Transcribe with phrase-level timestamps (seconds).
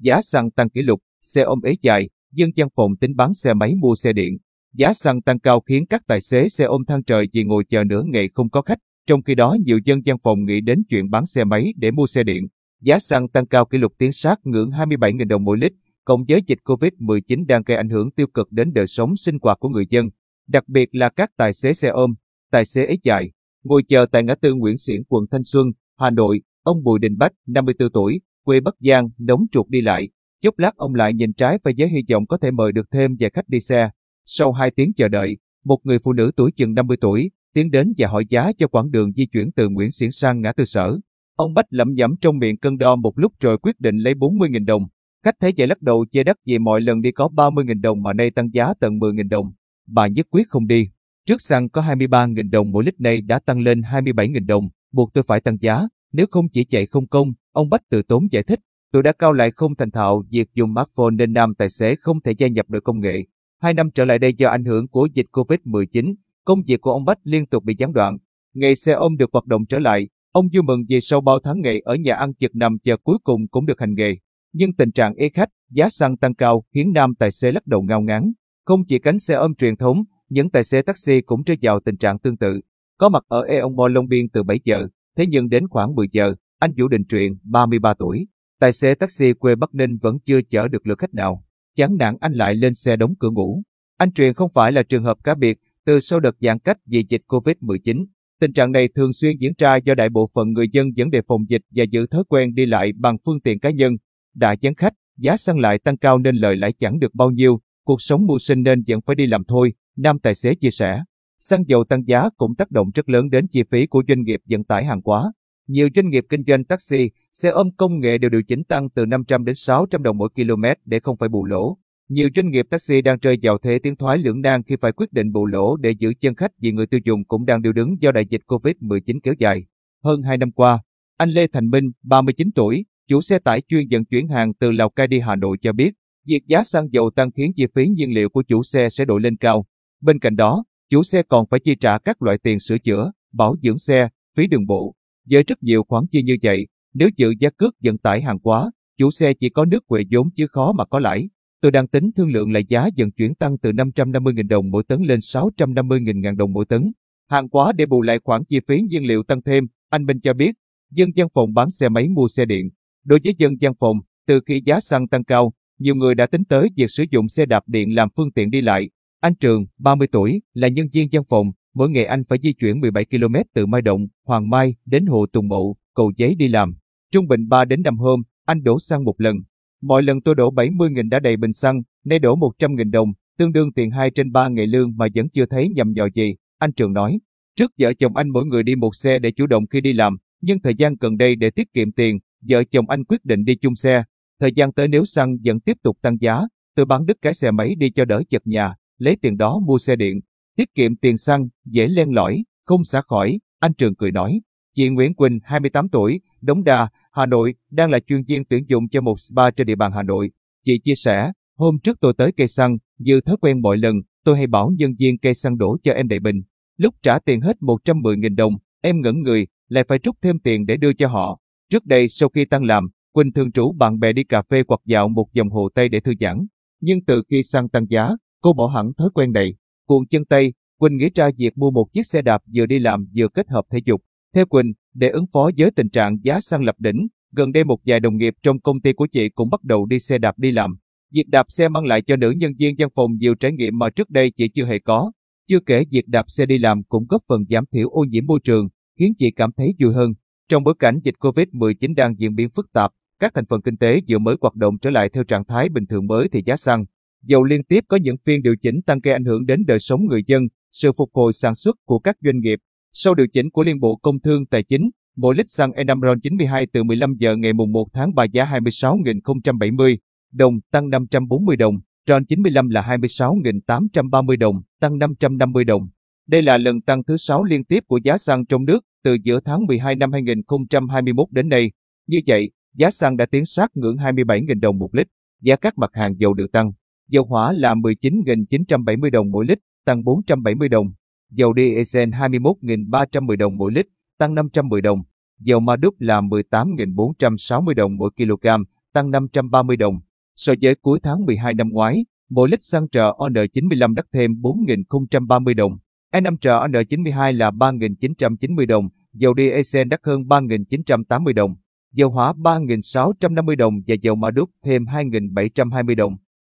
[0.00, 3.54] Giá xăng tăng kỷ lục, xe ôm ế dài, dân văn phòng tính bán xe
[3.54, 4.38] máy mua xe điện.
[4.74, 7.84] Giá xăng tăng cao khiến các tài xế xe ôm than trời vì ngồi chờ
[7.84, 11.10] nửa ngày không có khách, trong khi đó nhiều dân văn phòng nghĩ đến chuyện
[11.10, 12.46] bán xe máy để mua xe điện.
[12.80, 15.72] Giá xăng tăng cao kỷ lục tiến sát ngưỡng 27.000 đồng mỗi lít,
[16.04, 19.58] cộng với dịch Covid-19 đang gây ảnh hưởng tiêu cực đến đời sống sinh hoạt
[19.60, 20.06] của người dân,
[20.48, 22.14] đặc biệt là các tài xế xe ôm,
[22.50, 23.30] tài xế ế dài.
[23.64, 25.66] Ngồi chờ tại ngã tư Nguyễn Xiển quận Thanh Xuân,
[25.98, 30.08] Hà Nội, ông Bùi Đình Bách, 54 tuổi, quê Bắc Giang, nóng chuột đi lại.
[30.40, 33.16] Chốc lát ông lại nhìn trái và với hy vọng có thể mời được thêm
[33.20, 33.90] vài khách đi xe.
[34.24, 37.92] Sau 2 tiếng chờ đợi, một người phụ nữ tuổi chừng 50 tuổi tiến đến
[37.98, 40.98] và hỏi giá cho quãng đường di chuyển từ Nguyễn Xiển sang ngã tư sở.
[41.36, 44.64] Ông Bách lẩm nhẩm trong miệng cân đo một lúc rồi quyết định lấy 40.000
[44.64, 44.86] đồng.
[45.24, 48.12] Khách thấy vậy lắc đầu chê đắt vì mọi lần đi có 30.000 đồng mà
[48.12, 49.52] nay tăng giá tận 10.000 đồng.
[49.86, 50.90] Bà nhất quyết không đi.
[51.26, 55.24] Trước xăng có 23.000 đồng mỗi lít này đã tăng lên 27.000 đồng, buộc tôi
[55.24, 58.60] phải tăng giá, nếu không chỉ chạy không công, ông Bách từ tốn giải thích.
[58.92, 62.20] Tôi đã cao lại không thành thạo việc dùng smartphone nên nam tài xế không
[62.20, 63.24] thể gia nhập được công nghệ.
[63.60, 67.04] Hai năm trở lại đây do ảnh hưởng của dịch Covid-19, công việc của ông
[67.04, 68.16] Bách liên tục bị gián đoạn.
[68.54, 71.60] Ngày xe ôm được hoạt động trở lại, ông vui mừng vì sau bao tháng
[71.60, 74.16] ngày ở nhà ăn chật nằm chờ cuối cùng cũng được hành nghề.
[74.52, 77.82] Nhưng tình trạng ế khách, giá xăng tăng cao khiến nam tài xế lắc đầu
[77.82, 78.32] ngao ngán.
[78.64, 81.96] Không chỉ cánh xe ôm truyền thống, những tài xế taxi cũng rơi vào tình
[81.96, 82.60] trạng tương tự.
[82.98, 86.06] Có mặt ở Eon Mall Long Biên từ 7 giờ, thế nhưng đến khoảng 10
[86.12, 88.26] giờ, anh Vũ Đình Truyện, 33 tuổi,
[88.60, 91.44] tài xế taxi quê Bắc Ninh vẫn chưa chở được lượt khách nào.
[91.76, 93.62] Chán nản anh lại lên xe đóng cửa ngủ.
[93.98, 97.04] Anh Truyền không phải là trường hợp cá biệt, từ sau đợt giãn cách vì
[97.08, 98.06] dịch Covid-19.
[98.40, 101.20] Tình trạng này thường xuyên diễn ra do đại bộ phận người dân vẫn đề
[101.28, 103.96] phòng dịch và giữ thói quen đi lại bằng phương tiện cá nhân.
[104.34, 107.60] Đã chán khách, giá xăng lại tăng cao nên lợi lãi chẳng được bao nhiêu,
[107.84, 111.00] cuộc sống mưu sinh nên vẫn phải đi làm thôi, nam tài xế chia sẻ.
[111.42, 114.40] Xăng dầu tăng giá cũng tác động rất lớn đến chi phí của doanh nghiệp
[114.50, 115.32] vận tải hàng hóa.
[115.66, 119.06] Nhiều doanh nghiệp kinh doanh taxi, xe ôm công nghệ đều điều chỉnh tăng từ
[119.06, 121.78] 500 đến 600 đồng mỗi km để không phải bù lỗ.
[122.08, 125.12] Nhiều doanh nghiệp taxi đang rơi vào thế tiến thoái lưỡng nan khi phải quyết
[125.12, 128.02] định bù lỗ để giữ chân khách vì người tiêu dùng cũng đang điều đứng
[128.02, 129.64] do đại dịch Covid-19 kéo dài.
[130.04, 130.78] Hơn 2 năm qua,
[131.16, 134.90] anh Lê Thành Minh, 39 tuổi, chủ xe tải chuyên vận chuyển hàng từ Lào
[134.90, 135.94] Cai đi Hà Nội cho biết,
[136.26, 139.20] việc giá xăng dầu tăng khiến chi phí nhiên liệu của chủ xe sẽ đội
[139.20, 139.66] lên cao.
[140.00, 143.56] Bên cạnh đó, chủ xe còn phải chi trả các loại tiền sửa chữa, bảo
[143.62, 144.94] dưỡng xe, phí đường bộ.
[145.30, 148.70] Với rất nhiều khoản chi như vậy, nếu giữ giá cước vận tải hàng quá,
[148.98, 151.28] chủ xe chỉ có nước quệ vốn chứ khó mà có lãi.
[151.60, 155.02] Tôi đang tính thương lượng là giá vận chuyển tăng từ 550.000 đồng mỗi tấn
[155.02, 156.92] lên 650.000 đồng mỗi tấn.
[157.28, 160.34] Hàng quá để bù lại khoản chi phí nhiên liệu tăng thêm, anh Minh cho
[160.34, 160.54] biết,
[160.90, 162.70] dân văn phòng bán xe máy mua xe điện.
[163.04, 163.96] Đối với dân văn phòng,
[164.26, 167.46] từ khi giá xăng tăng cao, nhiều người đã tính tới việc sử dụng xe
[167.46, 168.90] đạp điện làm phương tiện đi lại.
[169.20, 172.80] Anh Trường, 30 tuổi, là nhân viên văn phòng, mỗi ngày anh phải di chuyển
[172.80, 176.74] 17 km từ Mai Động, Hoàng Mai đến Hồ Tùng Mậu, Cầu Giấy đi làm.
[177.12, 179.36] Trung bình 3 đến 5 hôm, anh đổ xăng một lần.
[179.82, 183.72] Mọi lần tôi đổ 70.000 đã đầy bình xăng, nay đổ 100.000 đồng, tương đương
[183.72, 186.92] tiền 2 trên 3 ngày lương mà vẫn chưa thấy nhầm dò gì, anh Trường
[186.92, 187.18] nói.
[187.56, 190.16] Trước vợ chồng anh mỗi người đi một xe để chủ động khi đi làm,
[190.40, 193.56] nhưng thời gian gần đây để tiết kiệm tiền, vợ chồng anh quyết định đi
[193.56, 194.04] chung xe.
[194.40, 196.42] Thời gian tới nếu xăng vẫn tiếp tục tăng giá,
[196.74, 199.78] tôi bán đứt cái xe máy đi cho đỡ chật nhà, lấy tiền đó mua
[199.78, 200.20] xe điện.
[200.56, 204.40] Tiết kiệm tiền xăng, dễ len lỏi, không xả khỏi, anh Trường cười nói.
[204.74, 208.88] Chị Nguyễn Quỳnh, 28 tuổi, Đống Đa, Hà Nội, đang là chuyên viên tuyển dụng
[208.88, 210.30] cho một spa trên địa bàn Hà Nội.
[210.64, 214.36] Chị chia sẻ, hôm trước tôi tới cây xăng, như thói quen mọi lần, tôi
[214.36, 216.42] hay bảo nhân viên cây xăng đổ cho em đầy bình.
[216.76, 220.76] Lúc trả tiền hết 110.000 đồng, em ngẩn người, lại phải rút thêm tiền để
[220.76, 221.40] đưa cho họ.
[221.70, 224.80] Trước đây sau khi tăng làm, Quỳnh thường rủ bạn bè đi cà phê hoặc
[224.84, 226.46] dạo một vòng hồ Tây để thư giãn.
[226.80, 229.54] Nhưng từ khi xăng tăng giá, cô bỏ hẳn thói quen này.
[229.86, 233.06] Cuộn chân Tây, Quỳnh nghĩ ra việc mua một chiếc xe đạp vừa đi làm
[233.16, 234.00] vừa kết hợp thể dục.
[234.34, 237.78] Theo Quỳnh, để ứng phó với tình trạng giá xăng lập đỉnh, gần đây một
[237.86, 240.50] vài đồng nghiệp trong công ty của chị cũng bắt đầu đi xe đạp đi
[240.50, 240.76] làm.
[241.14, 243.90] Việc đạp xe mang lại cho nữ nhân viên văn phòng nhiều trải nghiệm mà
[243.90, 245.12] trước đây chị chưa hề có.
[245.48, 248.40] Chưa kể việc đạp xe đi làm cũng góp phần giảm thiểu ô nhiễm môi
[248.44, 248.68] trường,
[248.98, 250.12] khiến chị cảm thấy vui hơn.
[250.48, 254.00] Trong bối cảnh dịch Covid-19 đang diễn biến phức tạp, các thành phần kinh tế
[254.08, 256.84] vừa mới hoạt động trở lại theo trạng thái bình thường mới thì giá xăng,
[257.22, 260.06] dầu liên tiếp có những phiên điều chỉnh tăng gây ảnh hưởng đến đời sống
[260.06, 262.58] người dân, sự phục hồi sản xuất của các doanh nghiệp.
[262.92, 266.20] Sau điều chỉnh của Liên Bộ Công Thương Tài chính, mỗi lít xăng E5 RON
[266.20, 269.96] 92 từ 15 giờ ngày mùng 1 tháng 3 giá 26.070
[270.32, 271.74] đồng, tăng 540 đồng,
[272.08, 275.88] RON 95 là 26.830 đồng, tăng 550 đồng.
[276.28, 279.40] Đây là lần tăng thứ 6 liên tiếp của giá xăng trong nước từ giữa
[279.40, 281.70] tháng 12 năm 2021 đến nay.
[282.06, 285.06] Như vậy, giá xăng đã tiến sát ngưỡng 27.000 đồng một lít.
[285.42, 286.72] Giá các mặt hàng dầu được tăng.
[287.10, 290.86] Dầu hỏa là 19.970 đồng mỗi lít, tăng 470 đồng.
[291.30, 293.86] Dầu diesel 21.310 đồng mỗi lít,
[294.18, 295.02] tăng 510 đồng.
[295.40, 298.48] Dầu ma đúc là 18.460 đồng mỗi kg,
[298.92, 300.00] tăng 530 đồng.
[300.36, 305.78] So với cuối tháng 12 năm ngoái, mỗi lít xăng RON95 đắt thêm 4.030 đồng.
[306.12, 311.54] E5 RON92 là 3.990 đồng, dầu diesel đắt hơn 3.980 đồng,
[311.92, 316.16] dầu hỏa 3.650 đồng và dầu ma đúc thêm 2.720 đồng.